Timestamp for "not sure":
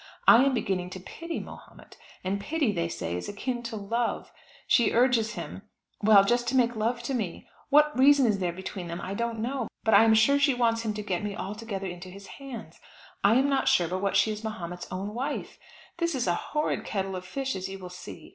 13.47-13.87